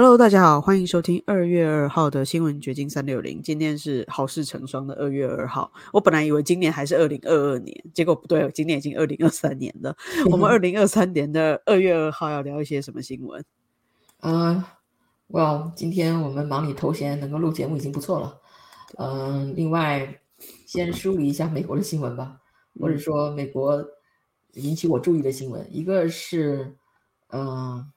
[0.00, 3.42] Hello，大家好，欢迎收听二月二号的新闻掘金三六零。
[3.42, 5.72] 今天是好事成双的二月二号。
[5.92, 9.96] 我本来以为今年还是二零二二年，结果不对，今年已经二零二三年了。
[10.30, 13.44] 我们二零二三年的二月二号要聊一些什么新闻？
[14.20, 14.62] 嗯，
[15.30, 18.40] Well，今天我们忙里偷闲，能够录节目已经不错了。
[18.98, 20.20] 嗯，另外
[20.64, 22.38] 先梳理一下美国的新闻吧，
[22.78, 23.84] 或者说美国
[24.52, 26.76] 引起我注意的新闻，一个是
[27.32, 27.90] 嗯，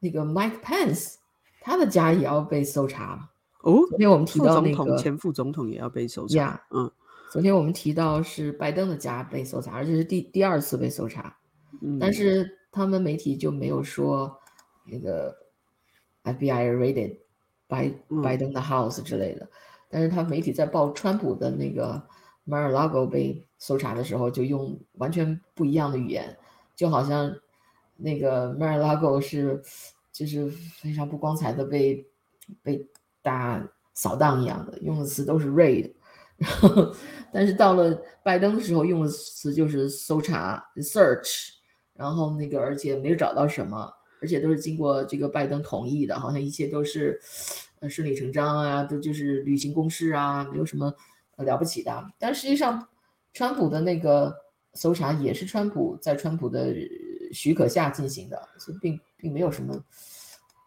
[0.00, 1.18] 那个 Mike Pence。
[1.66, 3.28] 他的家也要被搜查
[3.62, 3.84] 哦。
[3.88, 6.62] 昨天我们提到那个前副总统也要被搜查。
[6.70, 6.88] 嗯，
[7.32, 11.36] 昨天我们提到是拜登的家被搜查，而且是第第二次被搜查。
[11.82, 14.32] 嗯，但是他们媒体就没有说
[14.84, 15.36] 那个
[16.22, 17.18] FBI raided
[17.66, 17.92] 拜
[18.22, 19.48] 拜登的 house 之类的。
[19.88, 22.00] 但是他媒体在报川普的那个
[22.44, 26.38] Mar-a-Lago 被搜查的时候，就用完全不一样的语言，
[26.76, 27.34] 就好像
[27.96, 29.60] 那个 Mar-a-Lago 是。
[30.16, 32.06] 就是非常不光彩的被
[32.62, 32.88] 被
[33.20, 35.92] 大扫荡一样的，用的词都是 raid，
[36.36, 36.94] 然后
[37.32, 41.50] 但是到了拜登的时候用的词就是搜查 search，
[41.94, 43.92] 然后那个而且没有找到什么，
[44.22, 47.20] 而且都是经过这个拜登同意的，好像一切都是
[47.80, 50.94] 呃顺理成章啊，都就是履行公事啊，没有什么
[51.36, 52.10] 了不起的。
[52.18, 52.88] 但实际上，
[53.32, 54.34] 川普的那个
[54.74, 56.74] 搜查也是川普在川普的
[57.32, 59.84] 许可下进行的，所以并并没有什么。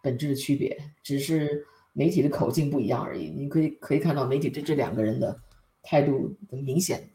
[0.01, 3.29] 本质的区别只是媒体的口径不一样而已。
[3.29, 5.37] 你可以可以看到媒体对这两个人的
[5.83, 7.09] 态度的明显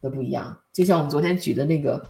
[0.00, 0.58] 的不一样。
[0.72, 2.08] 就像我们昨天举的那个，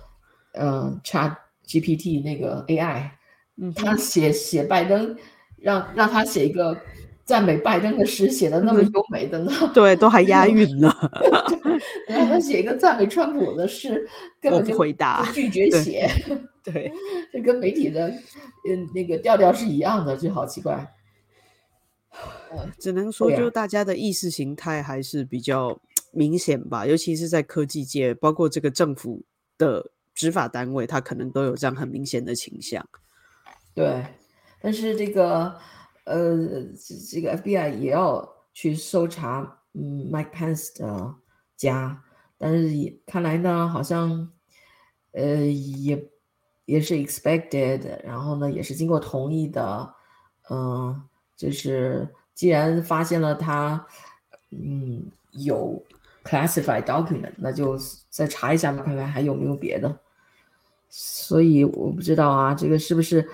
[0.52, 3.10] 嗯，Chat GPT 那个 AI，
[3.56, 5.16] 嗯，他写写拜登，
[5.56, 6.80] 让让他写一个
[7.24, 9.52] 赞美拜登的诗，写的那么优美的呢？
[9.72, 10.94] 对，都还押韵呢。
[12.08, 14.06] 让他写一个赞美川普的诗，
[14.40, 16.08] 根本就回答拒绝写。
[16.62, 16.92] 对，
[17.32, 20.92] 这跟媒体的嗯那个调调是一样的，就好奇怪。
[22.78, 25.80] 只能说就大家的意识形态还是比较
[26.12, 29.24] 明显吧，尤其是在科技界，包括这个政府
[29.58, 32.86] 的执法单位，他可能都有这样很明显的倾向。
[33.74, 34.04] 对，
[34.62, 35.56] 但是这个
[36.04, 36.64] 呃，
[37.10, 41.14] 这个 FBI 也要去搜查嗯 Mike Pence 的
[41.56, 42.02] 家，
[42.38, 44.30] 但是也看来呢，好像
[45.12, 46.10] 呃也。
[46.66, 49.94] 也是 expected，然后呢，也是经过同意的，
[50.48, 50.98] 嗯，
[51.36, 53.86] 就是既然发现了他，
[54.48, 55.84] 嗯，有
[56.24, 57.78] classified document，那就
[58.08, 59.94] 再查一下吧，看看还有没有别的。
[60.88, 63.28] 所以我不知道啊，这个是不是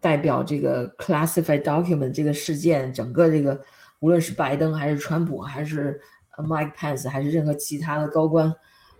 [0.00, 3.60] 代表这个 classified document 这个事件，整个这个
[4.00, 6.00] 无论是拜登还是川普还是
[6.38, 8.54] Mike Pence 还是任何其他的高官，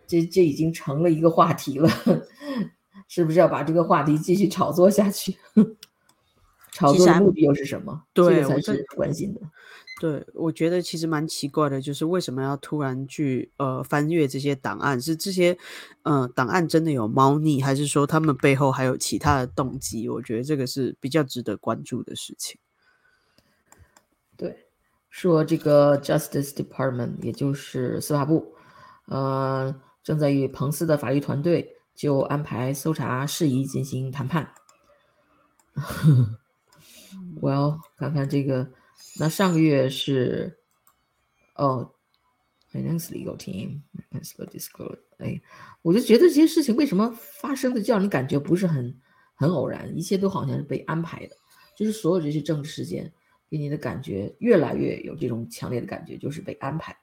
[0.07, 1.89] 这这已经成了一个话题了。
[3.09, 5.35] 是不是要把这个话题继续炒作下去？
[6.73, 8.05] 炒作的目的又是什么？
[8.13, 9.41] 对，才是关心的。
[10.01, 14.99] 对，我觉得其实蛮奇怪的，就是为什么要突然去呃翻阅这些档案？
[14.99, 15.59] 是这些
[16.05, 20.09] 呃档案真的有猫腻，还是说他们背后还有其他的动机？
[20.09, 22.59] 我觉得这个是比较值得关注的事情。
[24.39, 24.67] 对，
[25.11, 28.55] 说这个 Justice Department，也就是司法部，
[29.05, 31.77] 呃，正在与彭斯的法律团队。
[31.93, 34.55] 就安排搜查事宜进行谈判。
[37.43, 38.71] 我要看看这个，
[39.21, 40.59] 那上个月是
[41.57, 41.93] 哦
[42.73, 44.99] ，finance legal team，finance legal disclosure。
[45.19, 45.39] 哎，
[45.83, 48.99] 我就觉得这些事情为什么发生的，就让你感觉不是很
[49.35, 51.37] 很偶然，一切都好像是被安排的。
[51.77, 53.13] 就是所有这些政治事件
[53.51, 56.97] 给你的感觉，越来越有这种强烈的感觉，就是被安排。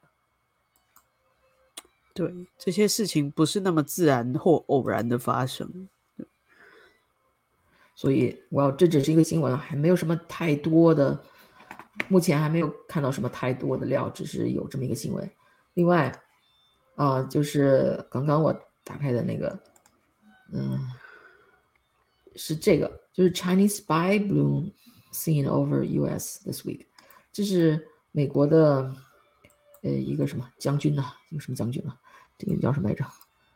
[2.16, 5.88] 对这些事情不是那么自然或偶然的发生，
[7.94, 11.24] 所以我要这只是一个新闻，还没有什么太多的，
[12.08, 15.30] 目前还没有看到什么太多的料，只是有这么一个新闻。
[15.74, 16.12] 另外，
[16.96, 18.54] 啊，就是刚刚我
[18.84, 19.60] 打开的那个，
[20.54, 20.80] 嗯，
[22.36, 24.72] 是这个，就是 Chinese spy balloon
[25.12, 26.44] seen over U.S.
[26.44, 26.86] this week，
[27.32, 28.94] 这是美国的，
[29.84, 31.04] 呃，一个什么将军呢？
[31.30, 31.98] 一个什么将军啊？
[32.38, 33.06] 这个叫什么来着？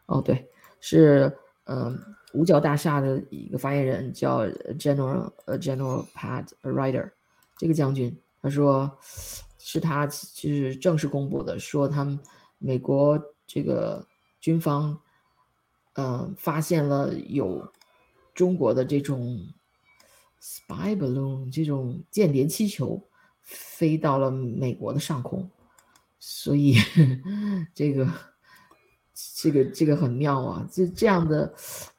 [0.08, 0.50] 哦，对，
[0.80, 1.32] 是
[1.66, 1.98] 嗯，
[2.34, 4.42] 五角大厦的一个发言人叫
[4.78, 7.10] General 呃 General Pat Ryder，
[7.58, 8.98] 这个将军他说
[9.58, 12.20] 是他就是正式公布的，说他们
[12.58, 14.06] 美国这个
[14.40, 15.00] 军方
[15.94, 17.72] 嗯发现了有
[18.34, 19.40] 中国的这种
[20.42, 23.08] spy balloon 这种间谍气球
[23.42, 25.50] 飞到了美国的上空，
[26.20, 26.76] 所以
[27.76, 28.08] 这个。
[29.36, 30.68] 这个这个很妙啊！
[30.72, 31.54] 这这样的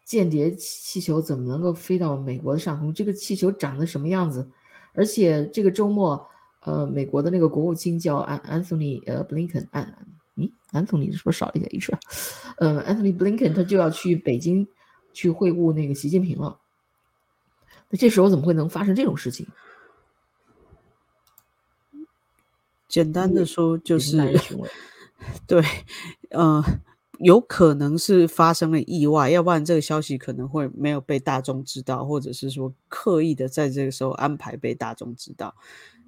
[0.05, 2.93] 间谍气球怎么能够飞到美国的上空？
[2.93, 4.51] 这个气球长得什么样子？
[4.95, 6.29] 而且这个周末，
[6.61, 10.07] 呃，美国的那个国务卿叫安安东尼呃布林肯安，
[10.37, 11.93] 嗯，安东尼是不是少了一个 H？
[12.59, 14.67] 呃，安东尼布林肯他就要去北京
[15.13, 16.59] 去会晤那个习近平了。
[17.91, 19.47] 那这时候怎么会能发生这种事情？
[22.89, 24.19] 简单的说就是，
[25.49, 25.63] 对，
[26.29, 26.63] 呃，
[27.23, 35.55] 有可能是发生了意外，要不然这个消息可能会没有被大众知道，或者是说刻意的在这个时候安排被大众知道。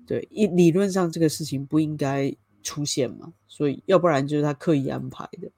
[0.06, 5.50] 对，一理论上这个事情不应该出现嘛，所以要不然就是他刻意安排的。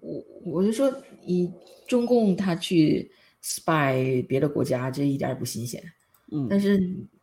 [0.00, 0.92] 我我就说，
[1.24, 1.50] 以
[1.86, 3.10] 中共他去
[3.42, 5.82] spy 别的国家，这一点也不新鲜。
[6.30, 6.76] 嗯，但是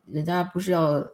[0.08, 1.06] 人家不是要。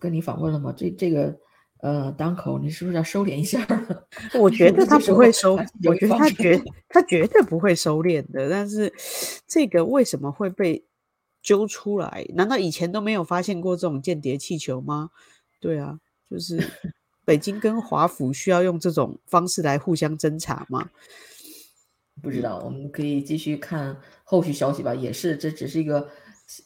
[0.00, 0.74] 跟你访问了吗？
[0.76, 1.34] 这这个，
[1.80, 3.64] 呃，当口你是不是要收敛一下？
[4.38, 5.54] 我觉得他不会收，
[5.84, 8.50] 我觉得他绝他绝对不会收敛的。
[8.50, 8.92] 但是
[9.46, 10.84] 这个为什么会被
[11.42, 12.26] 揪出来？
[12.34, 15.10] 难道以前都没有发现过这种间谍气球吗？
[15.60, 15.98] 对啊，
[16.30, 16.58] 就是
[17.24, 20.90] 北京跟华府需要用这种方式来互相侦查吗？
[22.20, 24.94] 不知道，我们可以继续看后续消息吧。
[24.94, 26.08] 也是，这只是一个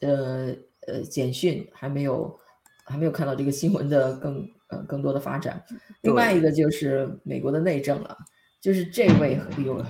[0.01, 0.55] 呃
[0.87, 2.39] 呃简讯，还没有。
[2.85, 5.63] 还没有看到这个新闻的更呃更多的发展。
[6.01, 8.17] 另外一个就是美国的内政了，
[8.61, 9.85] 就是这位有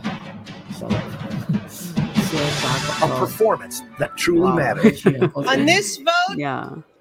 [2.18, 2.68] 先发
[2.98, 3.26] 广告。
[5.44, 6.36] On this vote,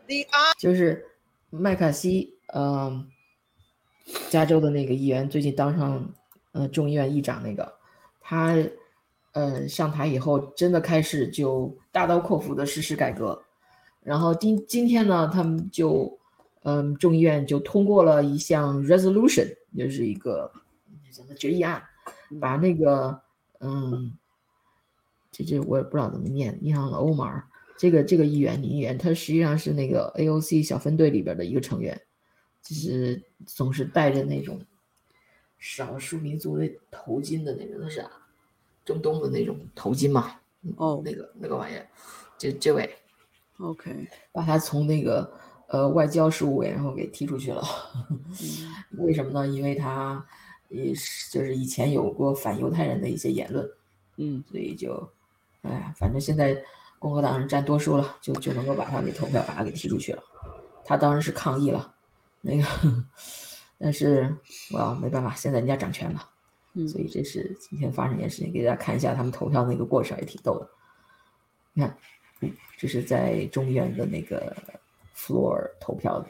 [0.07, 0.25] the
[0.59, 1.05] 就是
[1.49, 3.07] 麦卡锡，嗯，
[4.29, 6.13] 加州的那个议员最近当上
[6.51, 7.73] 呃众议院议长那个，
[8.19, 8.55] 他
[9.33, 13.41] 呃上台以后真的开始就大刀阔斧的实施改革。
[14.03, 16.19] 然后今今天呢，他们就，
[16.63, 20.51] 嗯，众议院就通过了一项 resolution，就是一个
[21.11, 21.81] 什么决议案，
[22.39, 23.21] 把那个，
[23.59, 24.15] 嗯，
[25.31, 27.43] 这这我也不知道怎么念，念了欧马尔，
[27.77, 31.99] 这个这个议员，议员，他实际上是那个 AOC 小分队里边的一个成员，
[32.61, 34.61] 就是总是带着那种
[35.57, 38.05] 少数民族的头巾的那种，那是
[38.85, 40.39] 中东的那种头巾嘛，
[40.75, 41.87] 哦，那个那个玩意儿，
[42.37, 42.87] 这这位。
[43.57, 45.31] OK，把他从那个
[45.71, 47.63] 呃外交事务委员会给踢出去了。
[48.99, 49.47] 为什么呢？
[49.47, 50.23] 因为他
[50.67, 53.69] 也是就是以前有过反犹太人的一些言论，
[54.17, 55.09] 嗯，所以就
[55.61, 56.61] 哎呀，反正现在
[56.99, 60.21] 共和党人占多数了，就就能够把他给投票把他给踢出去了。
[60.83, 61.93] 他当然是抗议了，
[62.41, 62.63] 那个，
[63.79, 64.35] 但是
[64.71, 66.29] 哇没办法，现在人家掌权了，
[66.87, 70.69] 所以这是今天发生一件事情，给大家看一下他们投票那个过程，也挺逗的。
[71.73, 71.97] 你看。
[72.75, 74.57] 这是在中院的那个
[75.20, 76.28] floor 投票的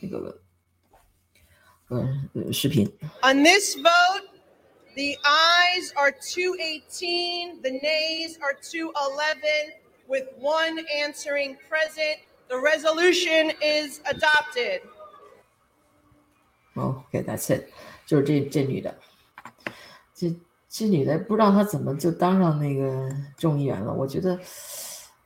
[0.00, 0.40] 那个
[1.88, 2.86] 嗯视频。
[3.22, 4.28] On this vote,
[4.94, 9.74] the ayes are 218, the nays are 211,
[10.06, 12.18] with one answering present.
[12.48, 14.82] The resolution is adopted.
[16.76, 17.70] Okay, that's it.
[18.06, 18.98] 就是这这女的，
[20.14, 20.34] 这
[20.68, 23.08] 这女的不知道她怎么就当上那个
[23.38, 23.92] 众议员了。
[23.92, 24.38] 我觉得。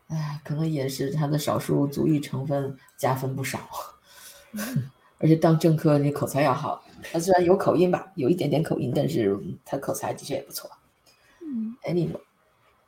[0.10, 3.60] 哎，可能也是他的少数族裔成分加分不少，
[5.20, 6.84] 而且当政客你口才要好。
[7.12, 10.68] 他虽然有口音吧，有一点点口音，但是他口才的确也不错。
[11.42, 12.20] 嗯，Anyway，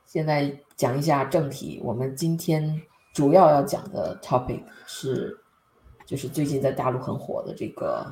[0.07, 1.79] 现在讲一下正题。
[1.83, 2.81] 我们今天
[3.13, 5.39] 主要要讲的 topic 是，
[6.07, 8.11] 就是最近在大陆很火的这个，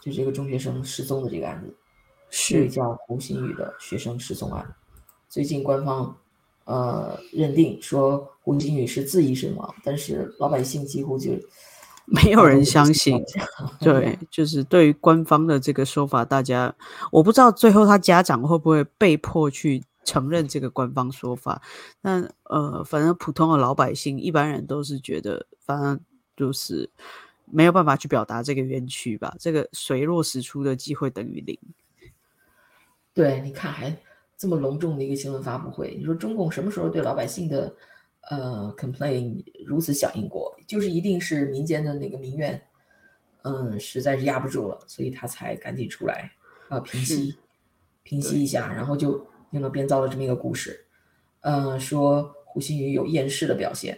[0.00, 1.74] 就是这个中学生失踪的这个案子，
[2.30, 4.64] 是叫胡鑫宇的学生失踪案。
[5.28, 6.16] 最近官方。
[6.64, 11.32] 呃，认定说胡金宇是自缢身亡，但是老百姓几乎就
[12.04, 13.22] 没有人相信。
[13.80, 16.74] 对，就是对于官方的这个说法，大家
[17.10, 21.60] 我不知道最后他家长会不会被迫去承认这个官方说法。
[22.00, 26.00] 但呃，反正普通的老百姓、一般人都是觉得，反正
[26.36, 26.90] 就是
[27.44, 29.34] 没有办法去表达这个冤屈吧。
[29.38, 31.58] 这个水落石出的机会等于零。
[33.14, 33.96] 对，你看还。
[34.42, 37.72] 这么隆重的一个新闻发布会，你说中共什么时候对老百姓的
[38.28, 40.52] 呃 complain 如此响应过？
[40.66, 42.60] 就是一定是民间的那个民怨，
[43.42, 46.32] 嗯，实在是压不住了，所以他才赶紧出来
[46.68, 47.38] 啊平息
[48.02, 50.86] 平息一下，然后就又能编造了这么一个故事，
[51.42, 53.96] 呃，说胡鑫宇有厌世的表现，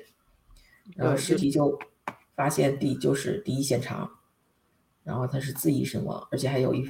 [0.95, 1.79] 然后尸体就
[2.37, 4.11] 发现地就是第一现场，
[5.05, 6.87] 然后他是自缢身亡，而且还有一。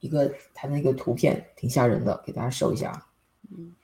[0.00, 3.06] 一个他那个图片挺吓人的，给大家收一下。
[3.50, 3.74] 嗯，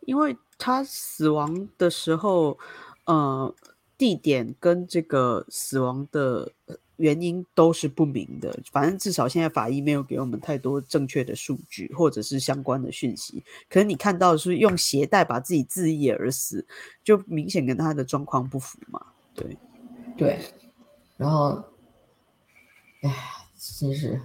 [0.00, 2.58] 因为他死亡的时候，
[3.04, 3.54] 呃，
[3.96, 6.52] 地点跟这个死亡的
[6.96, 8.58] 原因都是不明的。
[8.72, 13.44] 反正至少现在法医没有给我们太多正确的数据或者是相关的讯息。
[13.68, 16.66] 可是你看到的是用鞋带把自己自缢而死，
[17.04, 19.06] 就明显跟他的状况不符嘛？
[19.34, 19.56] 对，
[20.16, 20.40] 对。
[21.16, 21.62] 然后，
[23.02, 23.14] 哎，
[23.78, 24.20] 真是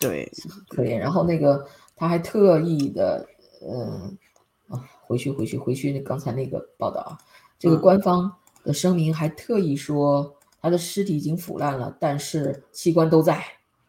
[0.00, 0.28] 对
[0.68, 0.98] 可怜。
[0.98, 1.64] 然后那个
[1.94, 3.24] 他还特意的，
[3.62, 4.18] 嗯
[4.66, 7.18] 啊，回去回去回去，刚才那个报道啊，
[7.56, 10.34] 这个官方的声明还特意说。
[10.62, 13.42] 他的尸体已经腐烂了，但是器官都在。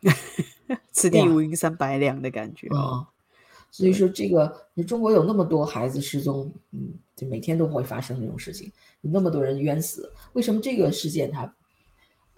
[0.94, 3.06] 此地无银三百两的感觉啊！
[3.70, 4.50] 所以说，这个
[4.88, 11.54] 中国有那么多孩子失踪，嗯，就每天都会发生这种事情，有那么多人冤死，为什么这个事件它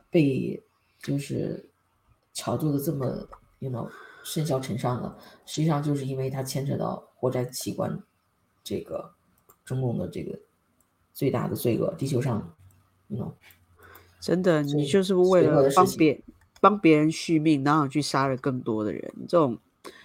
[0.10, 0.60] 被
[1.00, 1.70] 就是
[2.34, 3.06] 炒作的这么
[3.63, 3.89] ，you know，
[4.24, 5.17] 甚嚣尘上的？
[5.46, 8.03] 实际上就是因为它牵扯到活摘器官
[8.62, 9.13] 这个
[9.63, 10.38] 中共的这个
[11.13, 12.53] 最大的罪恶，地球上
[13.08, 13.32] ，you know。
[14.20, 16.22] 真的，你就是为了帮别
[16.62, 19.60] 帮别人续命，然后去杀了更多的人，这种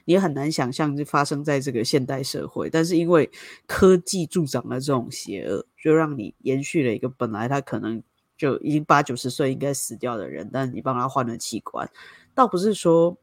[0.06, 2.68] 你很难想象就发生在这个现代社会。
[2.68, 3.30] 但是因为
[3.66, 8.02] 科技助长了这种邪恶，就让你延续了一个本来他可能
[8.36, 11.88] 就已经八九十岁应该死掉的人，但你帮他换了器官，
[12.34, 13.16] 倒不是说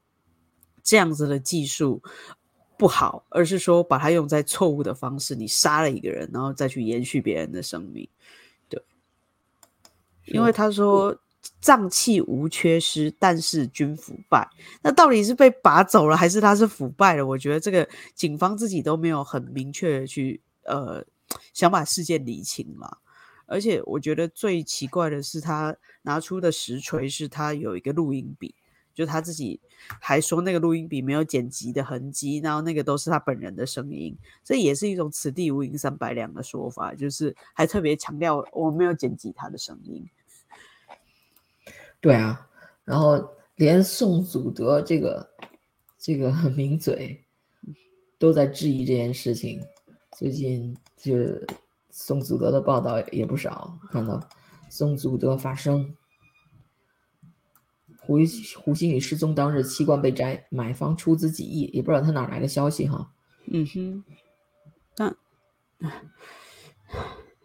[0.86, 2.02] 这样子的技术
[2.78, 8.08] 不好，而是说把它用在错误的方式，你杀了一个人，然后再去延续别人的生命。
[8.70, 8.82] 对
[10.26, 11.18] 因为他说
[11.60, 14.48] 脏器无缺失，但是均腐败。
[14.82, 17.26] 那到底是被拔走了，还是他是腐败了？
[17.26, 21.04] 我觉得这个警方自己都没有很明确的去呃
[21.54, 23.00] 想把事件理清了。
[23.48, 28.56] 而且我觉得最奇怪的是，他拿出的实锤是他有一个录音笔，
[28.96, 29.60] 就他自己
[30.00, 40.10] 还说那个录音笔没有剪辑的痕迹，然后那个都是他本人的声音，这也是一种此地无银三百两的说法，就是还特别强调我没有剪辑他的声音。
[42.00, 42.48] 对啊，
[42.84, 45.30] 然后连宋祖德这个
[45.98, 47.24] 这个名嘴
[48.18, 49.62] 都在质疑这件事情。
[50.18, 51.14] 最近就
[51.92, 54.22] 宋祖德的报道也不少，看到
[54.70, 55.94] 宋祖德发声，
[58.06, 58.18] 胡
[58.58, 63.12] 胡鑫宇失踪当日器官被摘，买方出资几亿，也不知道他哪来的消息哈。
[63.48, 64.04] 嗯哼，
[64.96, 65.16] 但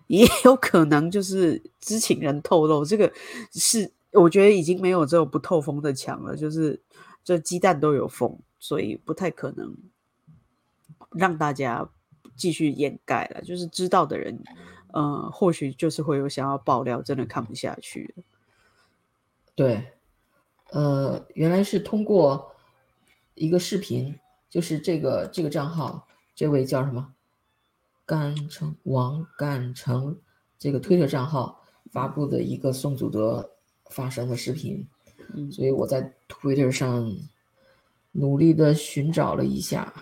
[0.07, 3.13] 也有可能就是知情人透露，这个
[3.53, 3.93] 是。
[4.13, 6.83] 我觉得已经没有这种不透风的墙了，就是
[7.23, 9.73] 这鸡蛋都有缝，所以不太可能
[11.13, 11.89] 让大家
[12.35, 13.41] 继续掩盖了。
[13.43, 14.43] 就是知道的人，
[14.93, 18.13] 呃，或许就是会有想要爆料，真的看不下去
[19.55, 19.93] 对，
[20.73, 22.55] 呃，原来是通过
[23.35, 27.15] 一个视频，就是这个这个账号，这位叫什么？
[28.07, 30.19] 干成王干成
[30.59, 31.63] 这个推特账号
[31.93, 33.51] 发布的一个宋祖德。
[33.91, 34.87] 发生的视频，
[35.51, 37.13] 所以我在 Twitter 上
[38.13, 39.93] 努力的寻找了一下，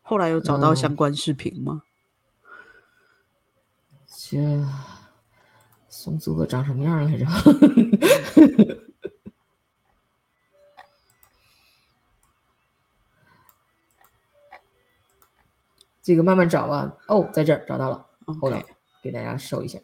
[0.00, 1.82] 后来有找到相关视频吗？
[4.16, 4.64] 这
[5.88, 7.26] 宋祖德长什么样来着？
[16.10, 16.92] 这个慢慢找吧。
[17.06, 18.04] 哦，在这儿找到了，
[18.40, 18.64] 后来
[19.00, 19.78] 给大家收一下。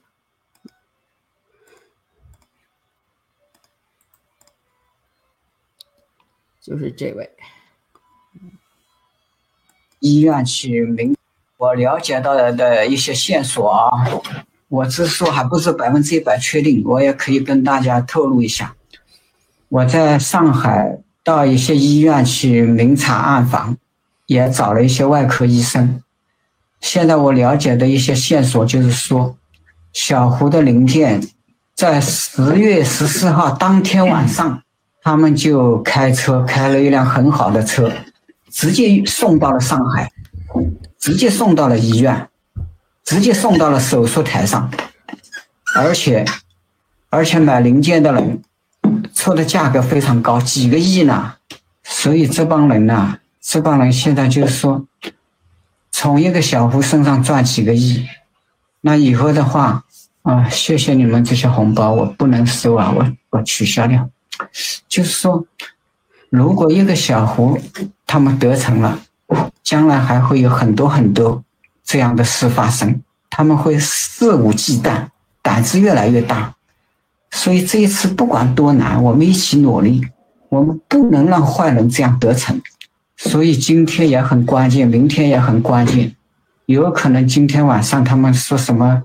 [6.60, 7.30] 就是这位
[10.00, 11.16] 医院去明，
[11.58, 13.88] 我了解到的一些线索啊，
[14.66, 18.74] 我之说还不是百分之一百确定，我也可以跟大家透露一下。
[19.68, 23.76] 我在上海到一些医院去明察暗访，
[24.26, 26.02] 也找了一些外科医生。
[26.80, 29.36] 现在我了解的一些线索就是说，
[29.92, 31.20] 小胡的零件
[31.74, 34.62] 在十月十四号当天晚上。
[35.02, 37.92] 他们就开车开了一辆很好的车，
[38.50, 40.10] 直接送到了上海，
[40.98, 42.28] 直接送到了医院，
[43.04, 44.68] 直接送到了手术台上，
[45.76, 46.24] 而且，
[47.08, 48.42] 而且买零件的人
[49.14, 51.34] 出的价格非常高，几个亿呢。
[51.84, 54.84] 所以这帮人呐，这帮人现在就是说，
[55.98, 58.06] 从一个小胡身上赚几个亿，
[58.82, 59.82] 那以后的话
[60.20, 64.06] 啊，谢谢你们这些红包，我不能收啊，我我取消掉。
[64.86, 65.46] 就是说，
[66.28, 67.58] 如果一个小胡
[68.06, 69.00] 他们得逞了，
[69.62, 71.42] 将来还会有很多很多
[71.82, 73.00] 这样的事发生，
[73.30, 75.06] 他们会肆无忌惮，
[75.40, 76.54] 胆子越来越大。
[77.30, 80.06] 所以这一次不管多难，我们一起努力，
[80.50, 82.60] 我们不能让坏人这样得逞。
[83.28, 86.14] 所以今天也很关键，明天也很关键，
[86.66, 89.02] 有可能今天晚上他们说什么，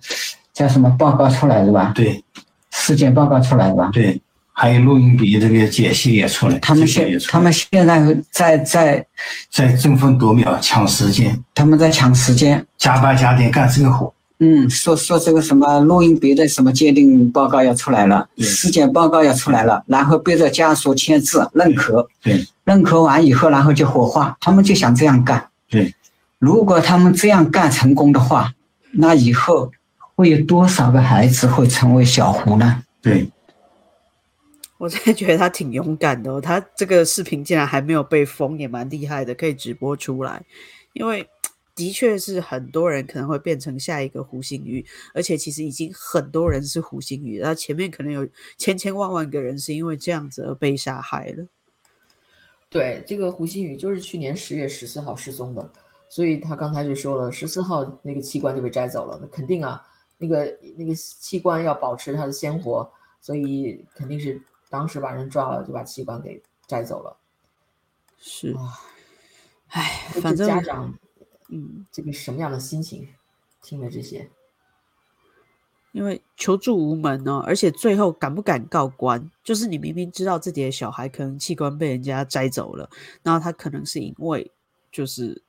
[0.54, 1.92] 叫什么报告出来是吧？
[1.96, 2.24] 对，
[2.72, 3.90] 事件报告出来是吧？
[3.92, 4.22] 对。
[4.54, 9.04] 还有录音笔这个解析也出来，他们现他们现在在在
[9.50, 14.14] 在争分夺秒抢时间，他们在抢时间，加班加点干这个活。
[14.44, 25.48] 嗯，说说这个什么录音笔的什么鉴定报告要出来了，尸检报告要出来了，然后背着家属签字认可，对认可完以后，然后就火化，他们就想这样干。
[25.70, 25.94] 对，
[26.40, 28.52] 如果他们这样干成功的话，
[28.94, 29.72] 那以后
[30.16, 32.84] 会有多少个孩子会成为小胡呢？
[33.00, 33.30] 对，
[34.80, 40.42] 我真的觉得他挺勇敢的、哦，他这个视频竟然还没有被封，也蛮厉害的，可以直播出来。
[40.94, 41.28] 因为
[41.82, 44.86] 的确是很多人可能会变成下一个胡星宇，
[45.16, 51.48] 而且其实已经很多人是胡星宇，然后前面可能有千千万万个人是因为这样子而被杀害了。
[52.70, 55.72] 对，这个胡鑫宇就是去年十月十四号失踪的，
[56.08, 59.84] 所以他刚才就说了，十四号那个器官就被摘走了，那肯定啊，
[60.20, 62.88] 那个那个器官要保持它的鲜活，
[63.20, 67.18] 所以肯定是当时把人抓了，就把器官给摘走了。
[68.20, 68.80] 是哇，
[69.70, 70.94] 唉，反正家长
[71.52, 73.08] 嗯，这个什么样的心情？
[73.64, 74.28] 听了这些，
[75.92, 82.90] 因为求助无门哦，而且最后敢不敢告官，就是你明明知道自己的小孩可能器官被人家摘走了，
[83.22, 84.50] 然后他可能是因为
[84.92, 85.44] 就是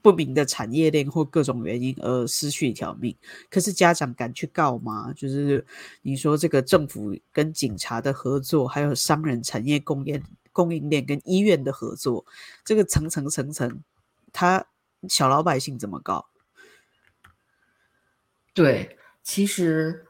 [0.00, 3.16] 不明的产业链或各种原因而失去一条命，
[3.50, 5.12] 可是家长敢去告吗？
[5.12, 5.66] 就是
[6.02, 10.22] 你说这个政府跟警察的合作，还有商人产业供应
[10.52, 12.24] 供应链跟医院的合作，
[12.64, 13.82] 这个层层层层，
[14.32, 14.64] 他
[15.08, 16.26] 小老百姓怎么告？
[18.54, 20.06] 对，其实，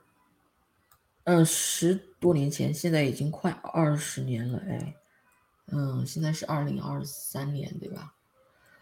[1.25, 4.95] 嗯，十多年前，现在已经快二十年了，哎，
[5.67, 8.15] 嗯，现在是二零二三年，对吧？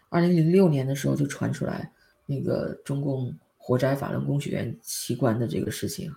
[0.09, 1.91] 二零零六年的时候就传出来
[2.27, 6.15] 那个中共活摘法轮功学员器官的这个事情，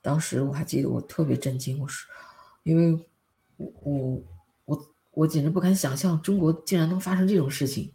[0.00, 2.06] 当时我还记得我特别震惊，我是
[2.62, 3.06] 因为
[3.58, 4.22] 我我
[4.64, 7.92] 我我简直不敢想象中国竟然能发生这种事情。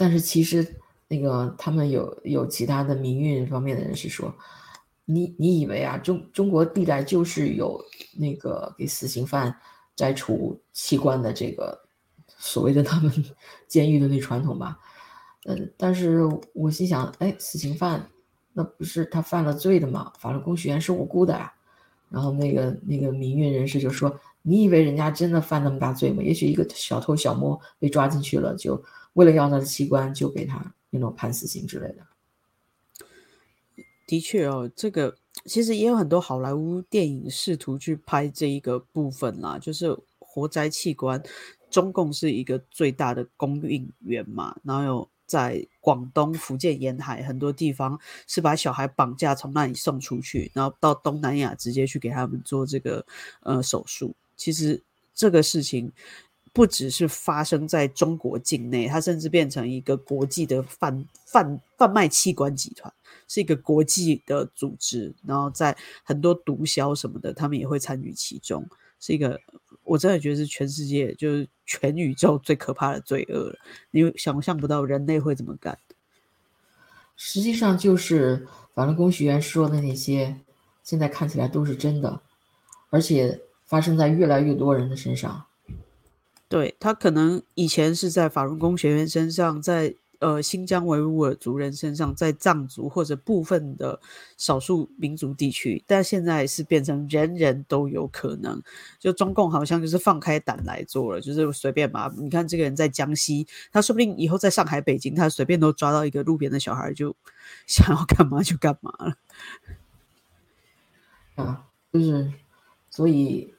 [0.00, 0.66] 但是其实
[1.08, 4.34] 那个他们有有其他的民运方面的人士说，
[5.04, 7.78] 你你以为啊中中国历来就是有
[8.16, 9.54] 那个给死刑犯
[9.94, 11.78] 摘除器官的这个
[12.38, 13.12] 所谓的他们
[13.68, 14.78] 监狱的那传统吧？
[15.44, 16.20] 嗯，但是
[16.54, 18.08] 我心想，哎，死刑犯
[18.54, 20.10] 那不是他犯了罪的吗？
[20.18, 21.52] 法轮功学员是无辜的啊。
[22.08, 26.22] 然后那个那个民运人士就说，你以为人家真的犯那么大罪吗？
[26.22, 28.82] 也许一个小偷小摸被抓进去了就。
[29.14, 32.06] 为了要他的器官，就给他那种判死刑之类的。
[34.06, 41.22] 的确哦，这个其实也有很多好莱坞电影试图去拍这一个部分啦，就是活摘器官，
[41.70, 53.06] 中共是一个最大的供应源嘛，然后有在广东、福建沿海很多地方是把小孩绑架从那里送出去，然后到东南亚直接去给他们做这个
[53.42, 54.14] 呃手术。
[54.36, 54.82] 其实
[55.14, 55.92] 这个事情。
[56.52, 62.92] 不只是发生在中国境内，它甚至变成一个国际的贩贩贩卖器官集团，
[63.28, 65.14] 是一个国际的组织。
[65.24, 68.66] 然后在很多毒枭什么的，他们也会参与其中，
[68.98, 69.40] 是一个
[69.84, 73.58] 我真的觉得是全世界就是全宇宙最可怕的罪恶了。
[73.92, 75.78] 你想象不到人类会怎么干。
[77.16, 80.36] 实际上就是法轮功学员说的那些，
[80.82, 82.20] 现在看起来都是真的，
[82.88, 85.46] 而且发生在越来越多人的身上。
[86.50, 94.00] 对他可能以前是在法轮功学员身上，在呃新疆维吾尔族人身上，在藏族或者部分的
[94.36, 98.60] 少数民族地区，但现在是变成人人都有可能。
[98.98, 102.12] 就中共好像就是放开胆来做了，就是随便吧。
[102.18, 107.14] 你看这个人在江西，他说不定以后在上海、北京，他随便都抓到一个路边的小孩，就
[107.68, 109.16] 想要干嘛就干嘛了。
[111.36, 112.32] 啊，就是
[112.90, 113.54] 所以。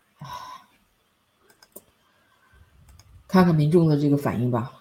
[3.31, 4.73] 看看民众的这个反应吧。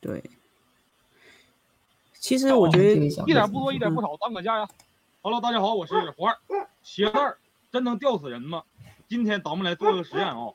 [0.00, 0.22] 对，
[2.20, 2.94] 其实我觉得
[3.26, 4.68] 一点不多，一点不少，当管家呀。
[5.20, 6.36] Hello，大家好，我是胡二。
[6.84, 7.38] 鞋带儿
[7.72, 8.62] 真能吊死人吗？
[9.08, 10.52] 今天咱们来做个实验啊。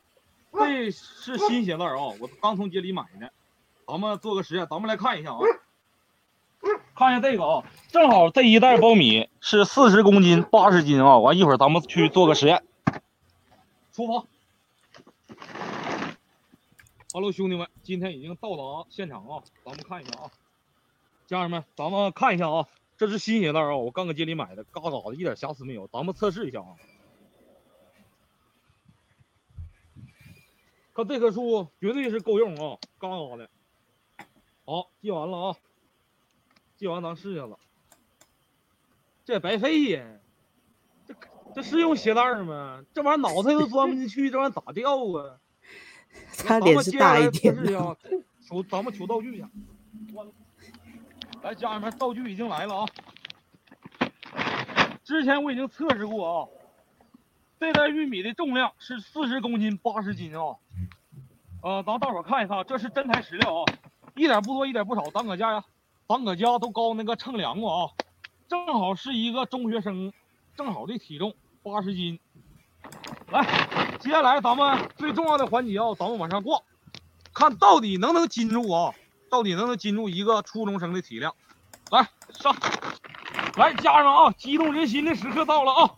[0.54, 3.34] 这是新鞋带儿啊，我刚从街里买的。
[3.86, 5.40] 咱们做个实验，咱们来看一下啊。
[6.96, 11.18] 看一下这个啊，正好这一袋苞米是四十公斤、八十斤啊。
[11.18, 12.64] 完一会儿咱们去做个实验。
[13.92, 14.24] 出发。
[17.12, 20.32] Hello，兄弟们，今天已经到达现场啊，咱们看一下啊，
[21.26, 22.68] 家人们，咱们看一下啊，
[22.98, 26.76] 这是新鞋带啊，我刚搁街里买的，嘎嘎的，一点瑕疵没有，咱们测试一下啊。
[30.94, 33.50] 看这棵树绝对是够用啊，嘎嘎的。
[34.66, 35.56] 好，系完了啊，
[36.78, 37.58] 系完咱试一下了，
[39.26, 40.06] 这也白费呀，
[41.08, 41.16] 这
[41.56, 42.86] 这是用鞋带吗？
[42.94, 45.40] 这玩意儿脑袋都钻不进去，这玩意咋掉啊？
[46.46, 47.80] 他脸是大一点的。
[47.80, 47.96] 啊，
[48.48, 49.46] 求咱们求道具去。
[51.42, 52.86] 来，家人们，道具已经来了啊！
[55.04, 56.48] 之前我已经测试过啊，
[57.60, 60.58] 这袋玉米的重量是四十公斤，八十斤啊。
[61.62, 63.66] 呃，咱大伙看一看，这是真材实料啊，
[64.16, 65.04] 一点不多，一点不少。
[65.12, 65.64] 咱搁家呀，
[66.08, 67.92] 咱搁家都高那个称量过啊，
[68.50, 70.12] 正好是一个中学生
[70.56, 72.20] 正好的体重，八十斤。
[73.32, 73.42] 来，
[74.00, 76.60] 接下来咱们最重要的环节啊，咱们往上挂，
[77.34, 78.94] 看到底能不能禁住啊？
[79.30, 81.36] 到底能不能禁住一个初中生的体量？
[81.92, 82.56] 来上，
[83.58, 85.96] 来家人们啊，激动人心的时刻到了啊！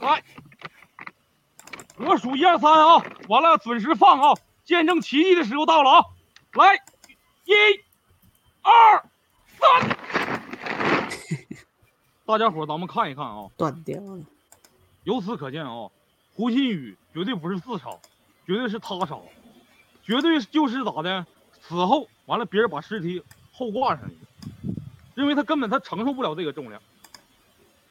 [0.00, 0.22] 来，
[1.96, 4.34] 我数一二三啊，完了准时放啊！
[4.64, 6.04] 见证奇迹的时候到了啊！
[6.54, 6.74] 来，
[7.44, 7.52] 一、
[8.62, 9.04] 二、
[9.58, 9.96] 三，
[12.26, 14.24] 大家伙咱们看一看啊，断掉了。
[15.04, 15.88] 由此可见啊，
[16.34, 17.90] 胡鑫宇绝对不是自杀，
[18.46, 19.18] 绝对是他杀，
[20.02, 21.26] 绝对就是咋的？
[21.60, 24.16] 死后完了，别人把尸体后挂上去，
[25.14, 26.82] 因为他根本他承受不了这个重量。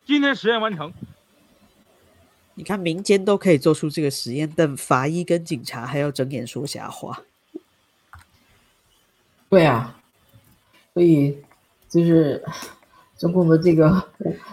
[0.05, 0.91] 今天实验完成，
[2.55, 7.21] 你看民间都可以做出这个实验，但法医跟警察还要睁眼说瞎话。
[9.49, 9.97] 对啊，
[10.93, 11.41] 所以
[11.87, 12.43] 就是
[13.17, 14.09] 中共的这个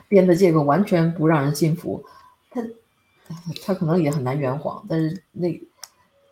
[0.08, 2.04] 编的这个完全不让人信服。
[2.50, 2.62] 他
[3.62, 5.48] 他可能也很难圆谎，但是那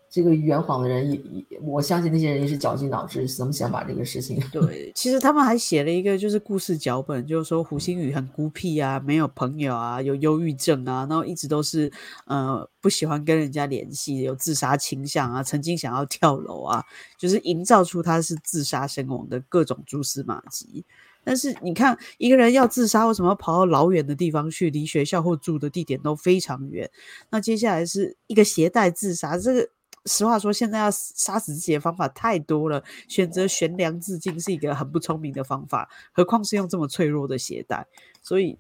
[0.08, 1.16] 这个圆谎的人也
[1.50, 4.40] 也，我相信那些人也是绞尽脑汁，怎么想把这个事情。
[4.50, 11.92] 对，其实他们还写了一个就是故事脚本，就是说胡星宇很孤僻啊，没有朋友啊，有忧郁症啊，然后一直都是
[12.24, 16.82] 呃不喜欢跟人家联系，有自杀倾向啊，曾经想要跳楼啊，
[17.18, 20.86] 就是营造出他是自杀身亡的各种蛛丝马迹。
[21.28, 24.70] 但是你看，一个人要自杀，为什么要跑到老远的地方去？
[24.70, 26.88] 离学校或住的地点都非常远。
[27.30, 29.68] 那接下来是一个携带自杀，这个
[30.04, 37.88] 实话说，现在要杀死自己的方法太多了，选择悬梁自尽是一个很不聪明的方法，何况是用这么脆弱的携带。
[38.22, 38.56] 所以，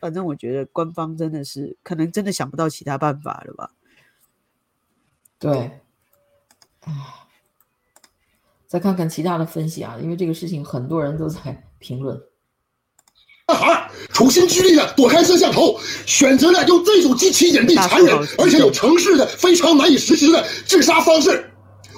[0.00, 3.70] 反正我觉得官方真的是可能真的想不到其他办法了吧？
[5.38, 5.52] 对，
[6.80, 6.92] 唉，
[8.66, 11.62] 再看看其他的分析啊，因为这个事情很多人都在。
[11.78, 12.20] 评论，
[13.46, 21.50] 男孩处心积虑的躲开摄像头，选择了用这种极其隐蔽、残忍而且有城市的非常难以实施的自杀方式。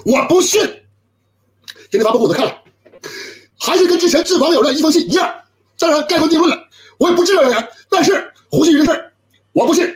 [0.05, 0.61] 我不信。
[1.89, 2.61] 今天发布会我都看了，
[3.59, 5.33] 还是跟之前致网友的一封信一样。
[5.77, 9.11] 当然盖棺定论了，我也不知道人，但是胡鑫宇这事儿
[9.51, 9.93] 我不信。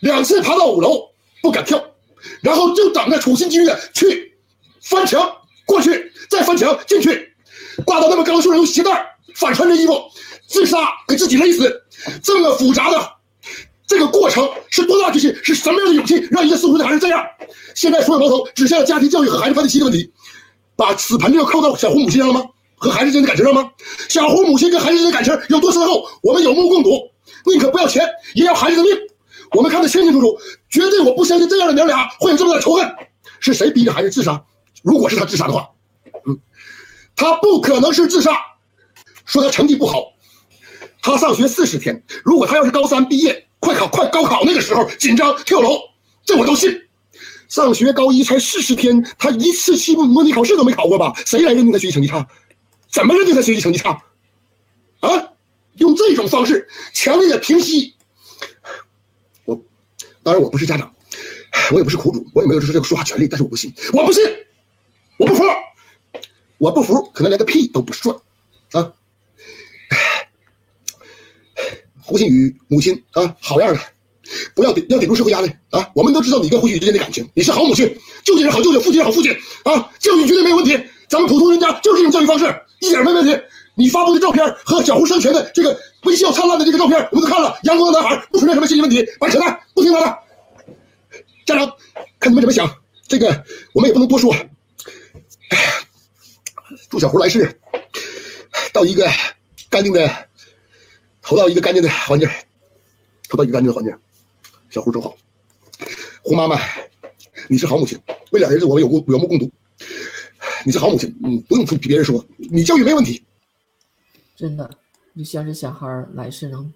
[0.00, 1.08] 两次爬到五楼
[1.40, 1.82] 不敢跳，
[2.42, 4.36] 然后就等着处心积虑的去
[4.82, 7.31] 翻墙过去，再翻墙进去。
[7.84, 9.04] 挂到那么高的树上用鞋带
[9.34, 10.00] 反穿着衣服
[10.46, 11.82] 自杀，给自己勒死，
[12.22, 13.12] 这么复杂的
[13.86, 15.34] 这个过程是多大决心？
[15.42, 17.24] 是什么样的勇气让一个四岁的孩子这样？
[17.74, 20.12] 现在所有矛头指向了家庭教育和孩子叛逆期的问题，
[20.76, 22.44] 把死盆就扣到小胡母亲上了吗？
[22.76, 23.70] 和孩子之间的感情上吗？
[24.08, 26.06] 小胡母亲跟孩子之间的感情有多深厚？
[26.22, 26.90] 我们有目共睹，
[27.46, 28.02] 宁可不要钱
[28.34, 28.92] 也要孩子的命，
[29.52, 32.94] 我们看得清清楚楚，绝对我不相信这样的娘俩会有这么大的仇恨。
[33.40, 34.42] 是谁逼着孩子自杀？
[34.82, 35.68] 如果是他自杀的话。
[37.16, 38.32] 他不可能是自杀，
[39.24, 40.12] 说他成绩不好，
[41.00, 42.02] 他上学四十天。
[42.24, 45.78] 如果他要是高三毕业，快考快高考那个时候紧张跳楼，
[46.24, 46.80] 这我都信。
[47.48, 51.12] 上学高一才四十天，他一次期末模拟考试都没考过吧？
[51.26, 52.26] 谁来认定他学习成绩差？
[52.90, 53.90] 怎么认定他学习成绩差？
[55.00, 55.10] 啊？
[55.76, 57.94] 用这种方式强烈的平息。
[59.44, 59.58] 我
[60.22, 60.94] 当然我不是家长，
[61.72, 64.22] 我也不是苦主，我也没有说这个说话权利，但是我不信，我不信，
[65.18, 65.42] 我不服。
[66.62, 68.16] 我不服，可能连个屁都不算，
[68.70, 68.92] 啊！
[72.00, 73.80] 胡鑫宇母亲啊，好样的！
[74.54, 75.90] 不要顶要顶住社会压力啊！
[75.92, 79.32] 我们都知道你跟胡鑫宇之间的感情，你是好母亲，舅舅是好舅舅，父亲是好父亲
[79.64, 79.90] 啊！
[79.98, 82.44] 教育绝对没有问题，咱们普通人家就是这种教育方式，
[82.78, 83.36] 一点没问题。
[83.74, 90.18] 你发布的照片和小胡生前的这个微笑灿烂的这个照片，我们都看了，阳光的男孩不存在什么心理问题，白扯淡，不听他的。
[91.44, 91.66] 家长，
[92.20, 92.72] 看你们怎么想，
[93.08, 94.32] 这个我们也不能多说。
[95.48, 95.81] 哎。
[96.88, 97.60] 祝小胡来世，
[98.72, 99.06] 到一个
[99.68, 100.08] 干净的，
[101.20, 102.28] 投到一个干净的环境，
[103.28, 103.94] 投到一个干净的环境，
[104.70, 105.16] 小胡真好。
[106.22, 106.58] 胡妈妈，
[107.48, 107.98] 你是好母亲，
[108.30, 109.50] 为了儿子我们有目有目共睹。
[110.64, 113.22] 你是好母亲，嗯，不用听别人说，你教育没问题。
[114.36, 114.70] 真的，
[115.16, 116.72] 就像这小孩来世能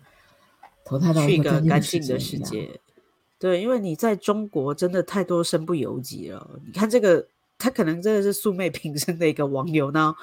[0.84, 2.68] 投胎到一个干净的世界。
[3.38, 6.60] 对，因为你在中国真的太多身不由己了。
[6.64, 7.26] 你看这个。
[7.58, 10.14] 他可能真的是素昧平生的一个网友，那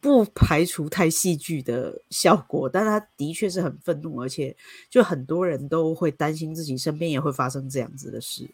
[0.00, 4.54] 不排除太戏剧的效果，但他的确是很愤怒，而且
[4.90, 8.50] 就很多人都会担心自己身边也会发生这样子的事，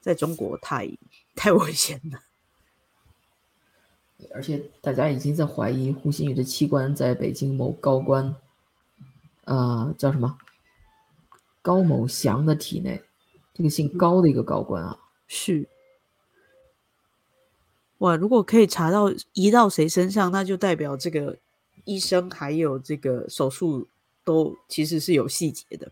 [0.00, 0.88] 在中国太
[1.36, 2.20] 太危险了。
[4.32, 8.34] 而且大家已经在怀疑胡鑫宇的器官在北京某高官，
[9.44, 10.38] 呃，叫什么
[11.60, 13.02] 高某祥的体内，
[13.52, 15.68] 这个姓高的一个高官啊，是。
[18.04, 21.34] 哇，如果可以查到移到谁身上，那就代表这个
[21.84, 23.88] 医生还有这个手术
[24.22, 25.90] 都其实是有细节的。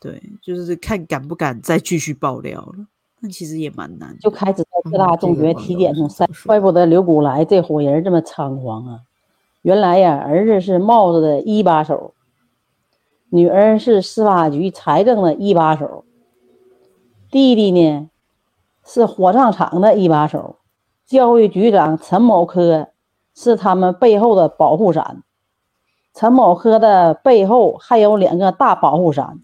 [0.00, 2.86] 对，就是看敢不敢再继续爆料了。
[3.20, 4.16] 那其实也蛮难。
[4.20, 9.00] 就开始在各大中学体检中筛，怪不得刘古来这伙人这么猖狂啊！
[9.60, 12.14] 原来呀，儿子是帽子的一把手，
[13.28, 16.06] 女儿是司法局财政的一把手，
[17.30, 18.08] 弟弟呢
[18.86, 20.56] 是火葬场的一把手。
[21.08, 22.88] 教育局长陈某科
[23.34, 25.22] 是他们背后的保护伞。
[26.12, 29.40] 陈某科的背后还有两个大保护伞，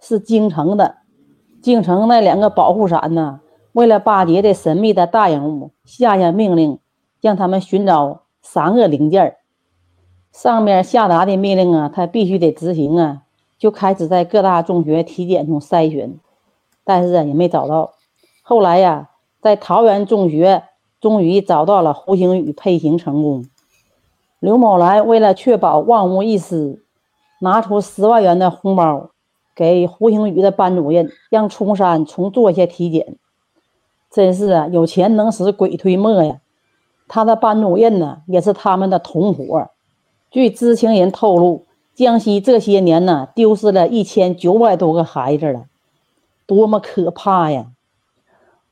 [0.00, 0.96] 是京城的。
[1.60, 3.42] 京城那两个保护伞呢？
[3.72, 6.78] 为了巴结这神秘的大人物，下下命令，
[7.20, 9.36] 让他们寻找三个零件。
[10.32, 13.24] 上面下达的命令啊，他必须得执行啊。
[13.58, 16.18] 就开始在各大中学体检中筛选，
[16.82, 17.92] 但是，也没找到。
[18.40, 19.10] 后来呀，
[19.42, 20.62] 在桃园中学。
[21.04, 23.44] 终于找到了胡星宇，配型成功。
[24.40, 26.82] 刘某兰为了确保万无一失，
[27.42, 29.10] 拿出十万元的红包
[29.54, 33.18] 给胡星宇的班主任，让冲山重做一下体检。
[34.10, 36.40] 真是啊，有钱能使鬼推磨呀！
[37.06, 39.68] 他的班主任呢，也是他们的同伙。
[40.30, 45.66] 据知情人透露，江西这些年呢，丢失了一千九百多个孩子了，
[46.46, 47.66] 多么可怕呀！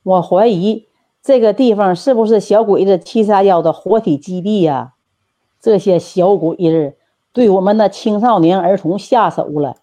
[0.02, 0.86] 我怀疑。
[1.22, 4.94] 这个地方是不是小鬼子七三幺的活体基地呀？
[5.60, 6.96] 这些小鬼子
[7.32, 9.76] 对我们的青少年儿童下手了，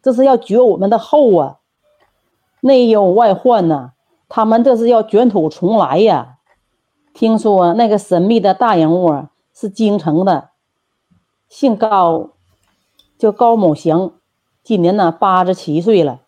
[0.00, 1.58] 这是要绝我们的后啊！
[2.60, 3.90] 内忧外患呐，
[4.28, 6.36] 他们这是要卷土重来呀！
[7.12, 10.50] 听说那个神秘的大人物是京城的，
[11.48, 12.30] 姓高，
[13.18, 14.12] 叫高某祥，
[14.62, 16.20] 今年呢八十七岁了。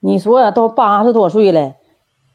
[0.00, 1.76] 你说都八十多岁了。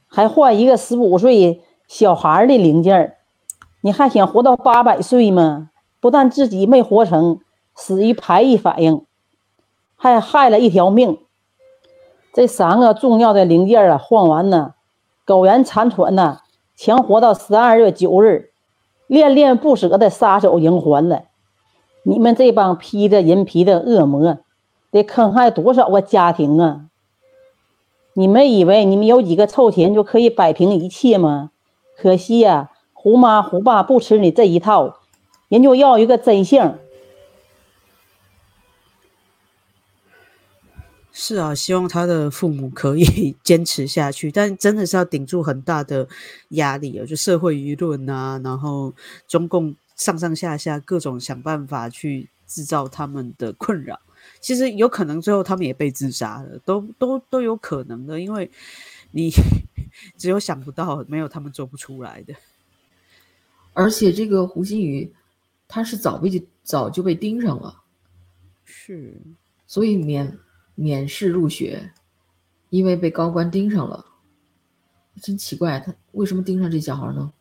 [0.07, 3.15] 还换一个十五岁小孩的零件
[3.81, 5.69] 你还想活到八百岁吗？
[5.99, 7.39] 不但自己没活成，
[7.75, 9.05] 死于排异反应，
[9.95, 11.17] 还害了一条命。
[12.33, 14.73] 这三个重要的零件啊，换完呢，
[15.25, 16.39] 苟延残喘呢，
[16.75, 18.51] 强活到十二月九日，
[19.07, 21.23] 恋恋不舍的撒手人寰了。
[22.03, 24.37] 你们这帮披着人皮的恶魔，
[24.91, 26.85] 得坑害多少个家庭啊！
[28.19, 31.51] 你们以为你们有几个臭钱就可以摆平一切吗？
[31.95, 35.01] 可惜呀，胡妈胡爸不吃你这一套，
[35.49, 36.79] 人就要一个真相。
[41.11, 46.07] 是啊，希望他的父母可以 坚持下去，但真的是要顶住很大的
[46.49, 48.91] 压力啊，就社会舆论啊，然后
[49.27, 53.99] 中共上上下下各种想办法去制造他们的困扰。
[54.39, 58.49] 其实有可能最后他们也被自杀了，都都都有可能的，因为
[59.11, 59.31] 你
[60.17, 62.33] 只有想不到，没有他们做不出来的。
[63.73, 65.11] 而且这个胡鑫宇，
[65.67, 67.81] 他是早被早就被盯上了，
[68.63, 69.19] 是，
[69.65, 70.37] 所以免
[70.75, 71.91] 免试入学，
[72.69, 74.05] 因为被高官盯上了，
[75.21, 77.31] 真奇怪，他为什么盯上这小孩呢？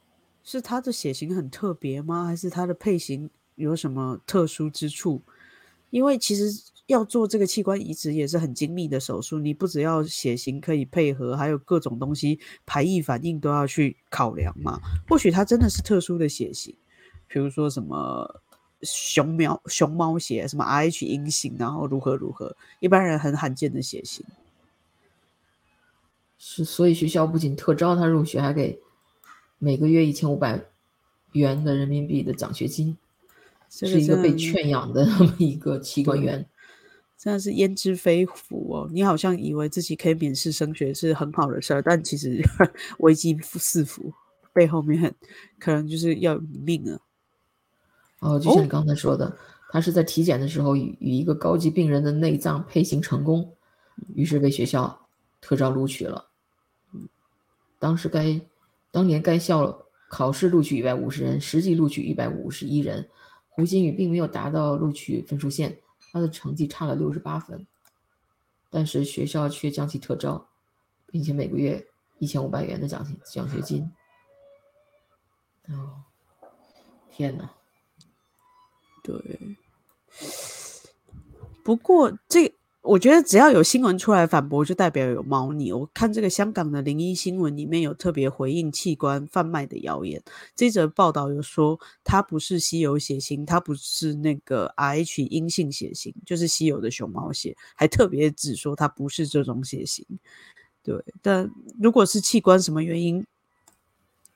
[0.43, 2.25] 是他的血型很特别吗？
[2.25, 5.23] 还是他的配型有什么特殊之处？
[5.91, 6.51] 因为其实。
[6.87, 14.81] 要做这个器官移植也是很精密的手术，你不只要血型可以配合，还有各种东西排异反应都要去考量嘛。
[15.09, 16.75] 或许他真的是特殊的血型，
[17.27, 18.41] 比如说什么
[18.83, 24.25] 熊猫熊猫血，什么 Rh 阴性，然后如何如何，一般人很罕见的血型。
[26.39, 28.79] 是，所以学校不仅特招他入学，还给
[29.59, 30.63] 每个月一千五百
[31.33, 32.97] 元的人民币的奖学金，
[33.69, 36.47] 是一个被圈养的那么一个器官员。
[37.27, 38.89] 真的是焉知非福哦！
[38.93, 42.41] 你好像以为自己可以免试升学是很好的事儿，但其实
[43.01, 44.15] 危机四伏，
[44.53, 45.13] 背后面
[45.59, 47.01] 可能就是要你命啊。
[48.21, 49.37] 哦，就像你刚才说的，
[49.71, 53.53] 他是在体检的时候与与一个高级病人的内脏配型成功，
[54.15, 55.09] 于是被学校
[55.41, 56.29] 特招录取了。
[57.81, 58.41] 当时该
[58.93, 63.09] 当年该校考试录取一百五十人，实际录取一百五十一人，
[63.49, 65.77] 胡鑫宇并没有达到录取分数线。
[66.13, 67.67] 他的成绩差了六十八分，
[68.71, 70.49] 但是学校却将其特招，
[71.07, 71.87] 并且每个月
[72.19, 73.91] 一千五百元的奖金奖学金。
[75.69, 76.05] 哦，
[77.11, 77.51] 天哪！
[79.03, 79.57] 对，
[81.63, 82.53] 不过这
[82.87, 85.73] 我觉得只要有新闻出来反驳，就代表有猫腻。
[85.73, 90.23] 我看这个香港的零一新闻里面有特别回应器官贩卖的谣言，
[90.55, 100.07] 这则报道有说它不是稀有血型，它不是那个 Rh 阴性血型，就是稀有的熊猫血，还特别指说它不是这种血型。
[100.83, 103.27] 对，但如果是器官什么原因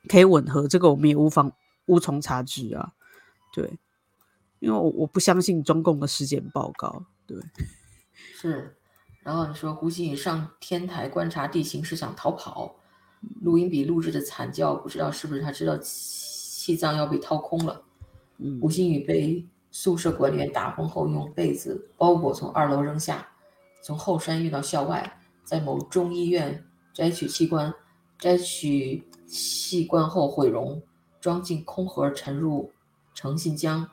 [0.07, 1.51] 可以吻合，这个我们也无妨
[1.85, 2.91] 无从查知啊。
[3.53, 3.69] 对。
[4.59, 7.35] 因为我我不相信中共的尸检报告，对，
[8.33, 8.75] 是。
[9.23, 12.75] 然后你说胡鑫宇上天台观察地形是想逃跑，
[13.41, 17.83] 录音笔录制的惨叫，不知道是不是他知道气脏要被掏空了。
[18.37, 23.27] 嗯，胡鑫宇被宿舍管理员打昏后，用被子包裹从二楼扔下，
[23.83, 27.71] 从后山运到校外，在某中医院摘取器官，
[28.17, 30.81] 摘取器官后毁容，
[31.19, 32.71] 装进空盒沉入
[33.13, 33.87] 诚信江。